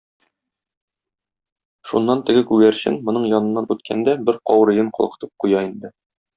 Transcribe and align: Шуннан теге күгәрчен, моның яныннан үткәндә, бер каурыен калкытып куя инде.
Шуннан 1.89 2.25
теге 2.31 2.43
күгәрчен, 2.53 2.99
моның 3.11 3.29
яныннан 3.35 3.71
үткәндә, 3.77 4.19
бер 4.31 4.43
каурыен 4.51 4.93
калкытып 4.99 5.35
куя 5.45 5.67
инде. 5.71 5.97